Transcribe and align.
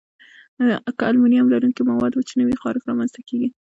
که 0.97 1.03
المونیم 1.09 1.45
لرونکي 1.53 1.81
مواد 1.89 2.13
وچ 2.15 2.29
نه 2.37 2.43
وي، 2.47 2.55
خارښت 2.63 2.85
رامنځته 2.89 3.21
کېږي. 3.27 3.49